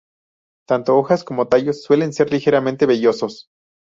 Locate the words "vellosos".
2.87-3.49